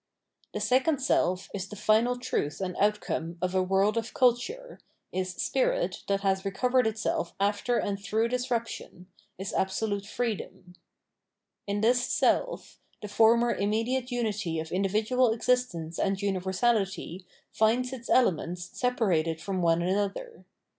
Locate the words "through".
8.03-8.29